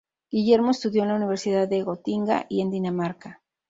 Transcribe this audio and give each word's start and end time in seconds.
Guillermo 0.31 0.71
estudió 0.71 1.03
en 1.03 1.09
la 1.09 1.15
Universidad 1.15 1.67
de 1.67 1.83
Gotinga 1.83 2.47
y 2.49 2.61
en 2.61 2.71
Dinamarca. 2.71 3.43